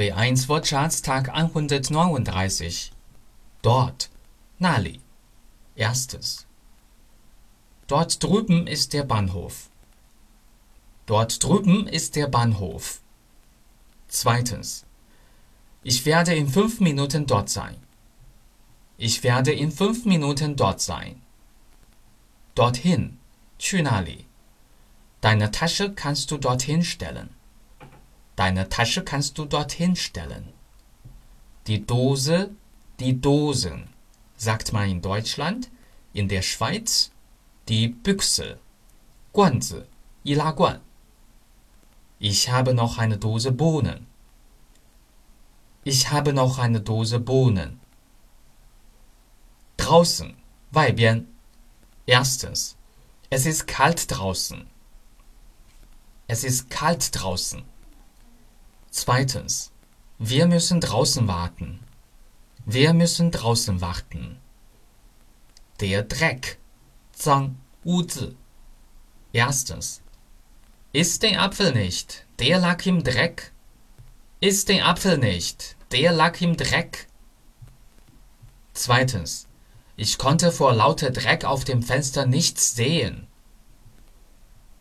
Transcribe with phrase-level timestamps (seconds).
[0.00, 2.90] B1 Wortschatz Tag 139
[3.60, 4.08] Dort,
[4.58, 4.98] Nali.
[5.76, 6.46] Erstes.
[7.86, 9.68] Dort drüben ist der Bahnhof.
[11.04, 13.02] Dort drüben ist der Bahnhof.
[14.08, 14.86] Zweitens.
[15.82, 17.76] Ich werde in fünf Minuten dort sein.
[18.96, 21.20] Ich werde in fünf Minuten dort sein.
[22.54, 23.18] Dorthin.
[23.58, 24.24] Chünali.
[25.20, 27.28] Deine Tasche kannst du dorthin stellen.
[28.40, 30.48] Deine Tasche kannst du dorthin stellen.
[31.66, 32.48] Die Dose,
[32.98, 33.90] die Dosen,
[34.34, 35.70] sagt man in Deutschland,
[36.14, 37.10] in der Schweiz
[37.68, 38.58] die Büchse.
[39.34, 39.82] Guanzi,
[40.24, 40.80] Ilaguan.
[42.18, 44.06] Ich habe noch eine Dose Bohnen.
[45.84, 47.78] Ich habe noch eine Dose Bohnen.
[49.76, 50.34] Draußen,
[50.70, 51.28] Weibian.
[52.06, 52.78] Erstens,
[53.28, 54.66] es ist kalt draußen.
[56.26, 57.69] Es ist kalt draußen.
[58.90, 59.70] Zweitens.
[60.18, 61.80] Wir müssen draußen warten.
[62.66, 64.38] Wir müssen draußen warten.
[65.80, 66.58] Der Dreck.
[67.12, 67.56] Zang.
[67.84, 68.36] Uzi.
[69.32, 70.02] Erstens.
[70.92, 73.52] Isst den Apfel nicht, der lag im Dreck.
[74.40, 77.06] Isst den Apfel nicht, der lag im Dreck.
[78.72, 79.46] Zweitens.
[79.96, 83.28] Ich konnte vor lauter Dreck auf dem Fenster nichts sehen.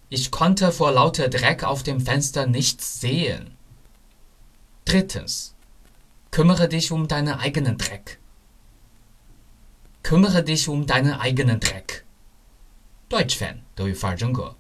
[0.10, 3.56] Ich konnte vor lauter Dreck auf dem Fenster nichts sehen.
[4.85, 5.55] Drittens.
[6.31, 8.19] Kümmere dich um deinen eigenen Dreck.
[10.03, 12.05] Kümmere dich um deinen eigenen Dreck.
[13.09, 14.57] Deutsch-Fan 德语范儿真格。